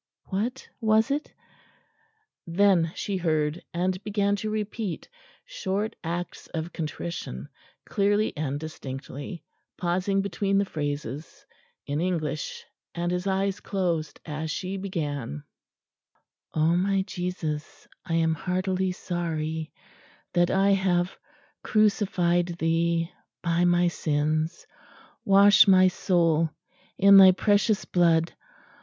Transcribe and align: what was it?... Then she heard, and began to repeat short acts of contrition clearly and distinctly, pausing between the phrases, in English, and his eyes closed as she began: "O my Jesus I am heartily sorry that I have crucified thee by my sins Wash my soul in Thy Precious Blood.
what 0.29 0.67
was 0.79 1.11
it?... 1.11 1.31
Then 2.47 2.91
she 2.95 3.17
heard, 3.17 3.63
and 3.71 4.03
began 4.03 4.35
to 4.37 4.49
repeat 4.49 5.07
short 5.45 5.95
acts 6.03 6.47
of 6.55 6.73
contrition 6.73 7.47
clearly 7.85 8.35
and 8.35 8.59
distinctly, 8.59 9.43
pausing 9.77 10.23
between 10.23 10.57
the 10.57 10.65
phrases, 10.65 11.45
in 11.85 12.01
English, 12.01 12.65
and 12.95 13.11
his 13.11 13.27
eyes 13.27 13.59
closed 13.59 14.19
as 14.25 14.49
she 14.49 14.75
began: 14.75 15.43
"O 16.55 16.75
my 16.75 17.03
Jesus 17.03 17.87
I 18.03 18.15
am 18.15 18.33
heartily 18.33 18.91
sorry 18.93 19.71
that 20.33 20.49
I 20.49 20.71
have 20.71 21.15
crucified 21.61 22.47
thee 22.57 23.11
by 23.43 23.65
my 23.65 23.87
sins 23.87 24.65
Wash 25.25 25.67
my 25.67 25.89
soul 25.89 26.49
in 26.97 27.17
Thy 27.17 27.33
Precious 27.33 27.85
Blood. 27.85 28.33